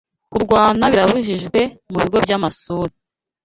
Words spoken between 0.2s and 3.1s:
Kurwana birabujijwe mubigo byamasuri